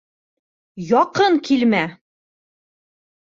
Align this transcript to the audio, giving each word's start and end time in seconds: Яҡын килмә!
Яҡын 0.91 1.37
килмә! 1.49 1.83